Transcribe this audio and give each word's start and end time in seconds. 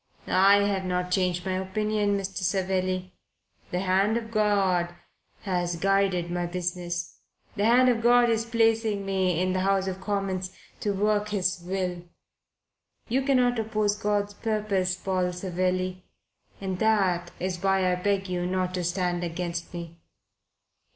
"I 0.25 0.63
have 0.63 0.83
not 0.83 1.11
changed 1.11 1.45
my 1.45 1.51
opinion, 1.51 2.17
Mr 2.17 2.37
Savelli. 2.37 3.13
The 3.69 3.81
hand 3.81 4.17
of 4.17 4.31
God 4.31 4.95
has 5.43 5.75
guided 5.75 6.31
my 6.31 6.47
business. 6.47 7.19
The 7.55 7.65
hand 7.65 7.87
of 7.87 8.01
God 8.01 8.27
is 8.27 8.43
placing 8.43 9.05
me 9.05 9.39
in 9.39 9.53
the 9.53 9.59
House 9.59 9.85
of 9.85 10.01
Commons 10.01 10.51
to 10.79 10.91
work 10.91 11.29
His 11.29 11.61
will. 11.61 12.01
You 13.09 13.21
cannot 13.21 13.59
oppose 13.59 13.95
God's 13.95 14.33
purpose, 14.33 14.95
Paul 14.95 15.31
Savelli 15.33 16.03
and 16.59 16.79
that 16.79 17.29
is 17.39 17.61
why 17.61 17.91
I 17.91 17.93
beg 17.93 18.27
you 18.27 18.47
not 18.47 18.73
to 18.73 18.83
stand 18.83 19.23
against 19.23 19.71
me." 19.71 19.99